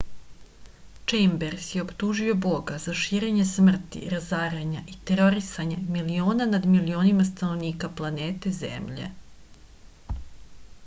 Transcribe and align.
čejmbers 1.11 1.65
je 1.73 1.81
optužio 1.81 2.37
boga 2.45 2.77
za 2.85 2.93
širenje 3.01 3.45
smrti 3.49 4.01
razaranje 4.13 4.81
i 4.93 4.97
terorisanje 5.11 5.77
miliona 5.97 6.47
nad 6.55 6.65
milionima 6.77 7.27
stanovnika 7.29 7.91
planete 8.01 8.55
zemlje 8.63 9.11